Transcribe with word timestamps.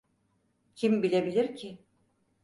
Kim 0.75 1.03
bilebilir 1.03 1.55
ki? 1.55 1.79